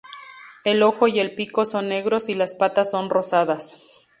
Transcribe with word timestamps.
El 0.65 0.81
ojo 0.81 1.07
y 1.07 1.19
el 1.19 1.35
pico 1.35 1.63
son 1.63 1.89
negros 1.89 2.27
y 2.27 2.33
las 2.33 2.55
patas 2.55 2.89
son 2.89 3.11
rosadas. 3.11 3.77